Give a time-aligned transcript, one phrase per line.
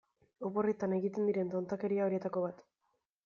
[0.47, 2.65] Oporretan egiten diren tontakeria horietako bat.